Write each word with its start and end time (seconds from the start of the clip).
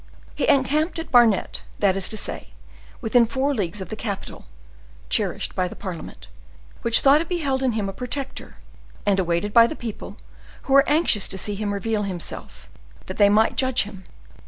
He 0.33 0.47
encamped 0.47 0.97
at 0.97 1.11
Barnet, 1.11 1.61
that 1.77 1.95
is 1.95 2.09
to 2.09 2.17
say, 2.17 2.47
within 3.01 3.27
four 3.27 3.53
leagues 3.53 3.81
of 3.81 3.89
the 3.89 3.95
capital, 3.95 4.45
cherished 5.09 5.53
by 5.53 5.67
the 5.67 5.75
parliament, 5.75 6.27
which 6.81 7.01
thought 7.01 7.21
it 7.21 7.29
beheld 7.29 7.61
in 7.61 7.73
him 7.73 7.87
a 7.87 7.93
protector, 7.93 8.55
and 9.05 9.19
awaited 9.19 9.53
by 9.53 9.67
the 9.67 9.75
people, 9.75 10.17
who 10.63 10.73
were 10.73 10.89
anxious 10.89 11.27
to 11.27 11.37
see 11.37 11.53
him 11.53 11.71
reveal 11.71 12.01
himself, 12.01 12.67
that 13.05 13.17
they 13.17 13.29
might 13.29 13.55
judge 13.57 13.83
him. 13.83 14.05